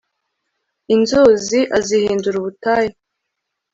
inzuzi 0.93 1.59
azihindura 1.77 2.35
ubutayu 2.39 2.93